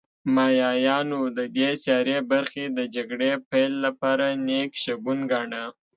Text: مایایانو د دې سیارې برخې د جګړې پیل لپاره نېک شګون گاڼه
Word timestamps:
مایایانو 0.35 1.21
د 1.37 1.39
دې 1.55 1.69
سیارې 1.83 2.17
برخې 2.31 2.65
د 2.77 2.79
جګړې 2.95 3.31
پیل 3.49 3.73
لپاره 3.85 4.27
نېک 4.47 4.71
شګون 4.83 5.19
گاڼه 5.31 5.63